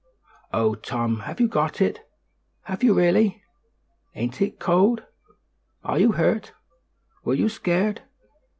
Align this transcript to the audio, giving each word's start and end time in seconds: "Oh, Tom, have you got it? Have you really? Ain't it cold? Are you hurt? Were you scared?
"Oh, 0.51 0.73
Tom, 0.73 1.19
have 1.25 1.39
you 1.39 1.47
got 1.47 1.79
it? 1.79 1.99
Have 2.63 2.81
you 2.81 2.95
really? 2.95 3.43
Ain't 4.15 4.41
it 4.41 4.57
cold? 4.59 5.03
Are 5.83 5.99
you 5.99 6.13
hurt? 6.13 6.53
Were 7.23 7.35
you 7.35 7.47
scared? 7.47 8.01